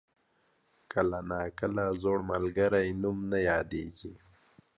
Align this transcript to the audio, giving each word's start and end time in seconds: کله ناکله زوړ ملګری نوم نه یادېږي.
کله 0.91 1.19
ناکله 1.29 1.85
زوړ 2.01 2.17
ملګری 2.31 2.87
نوم 3.01 3.17
نه 3.31 3.39
یادېږي. 3.49 4.13